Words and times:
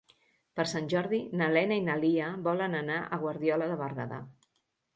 Per 0.59 0.63
Sant 0.71 0.87
Jordi 0.93 1.19
na 1.41 1.49
Lena 1.57 1.77
i 1.81 1.85
na 1.91 1.99
Lia 2.05 2.31
volen 2.49 2.81
anar 2.81 2.99
a 3.19 3.23
Guardiola 3.27 3.71
de 3.75 3.79
Berguedà. 3.87 4.23